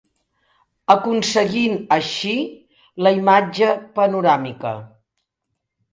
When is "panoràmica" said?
4.01-4.73